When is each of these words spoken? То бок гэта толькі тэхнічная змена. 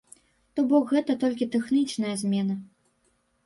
То 0.59 0.63
бок 0.71 0.83
гэта 0.93 1.17
толькі 1.25 1.49
тэхнічная 1.59 2.15
змена. 2.25 2.61